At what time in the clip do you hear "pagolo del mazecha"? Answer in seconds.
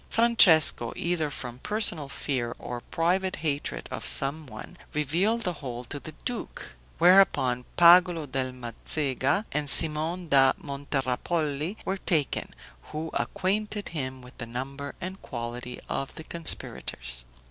7.77-9.45